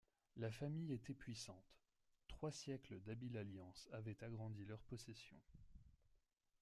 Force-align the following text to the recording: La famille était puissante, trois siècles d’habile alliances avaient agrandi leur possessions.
La 0.37 0.49
famille 0.49 0.93
était 0.93 1.13
puissante, 1.13 1.77
trois 2.27 2.51
siècles 2.51 2.99
d’habile 3.01 3.37
alliances 3.37 3.87
avaient 3.91 4.23
agrandi 4.23 4.65
leur 4.65 4.81
possessions. 4.81 5.37